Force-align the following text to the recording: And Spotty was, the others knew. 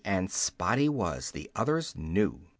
And 0.03 0.31
Spotty 0.31 0.89
was, 0.89 1.29
the 1.29 1.47
others 1.55 1.93
knew. 1.95 2.41